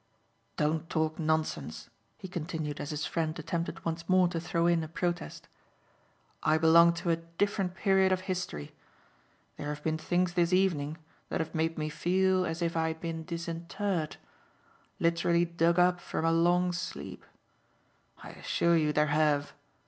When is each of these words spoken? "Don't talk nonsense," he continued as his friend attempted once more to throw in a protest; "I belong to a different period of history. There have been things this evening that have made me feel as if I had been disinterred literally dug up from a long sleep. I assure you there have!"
"Don't 0.57 0.89
talk 0.89 1.19
nonsense," 1.19 1.91
he 2.17 2.27
continued 2.27 2.79
as 2.81 2.89
his 2.89 3.05
friend 3.05 3.37
attempted 3.37 3.85
once 3.85 4.09
more 4.09 4.27
to 4.29 4.39
throw 4.41 4.65
in 4.65 4.83
a 4.83 4.87
protest; 4.87 5.47
"I 6.41 6.57
belong 6.57 6.93
to 6.93 7.11
a 7.11 7.17
different 7.17 7.75
period 7.75 8.11
of 8.11 8.21
history. 8.21 8.73
There 9.57 9.67
have 9.69 9.83
been 9.83 9.99
things 9.99 10.33
this 10.33 10.53
evening 10.53 10.97
that 11.29 11.39
have 11.39 11.53
made 11.53 11.77
me 11.77 11.87
feel 11.89 12.47
as 12.47 12.63
if 12.63 12.75
I 12.75 12.87
had 12.87 12.99
been 12.99 13.25
disinterred 13.25 14.17
literally 14.99 15.45
dug 15.45 15.77
up 15.77 15.99
from 15.99 16.25
a 16.25 16.31
long 16.31 16.71
sleep. 16.71 17.23
I 18.23 18.31
assure 18.31 18.75
you 18.75 18.91
there 18.91 19.05
have!" 19.13 19.53